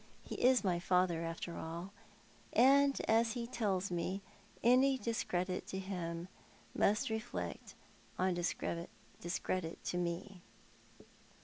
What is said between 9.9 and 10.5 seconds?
me.